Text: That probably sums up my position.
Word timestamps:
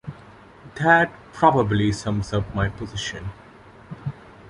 That 0.77 1.13
probably 1.31 1.91
sums 1.91 2.33
up 2.33 2.55
my 2.55 2.69
position. 2.69 3.29